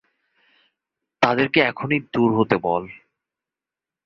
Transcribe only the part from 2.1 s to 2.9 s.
দূর হতে বল।